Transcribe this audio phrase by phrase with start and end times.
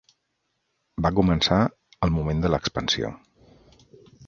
[1.05, 1.59] Va començar
[2.07, 3.13] el moment de l'expansió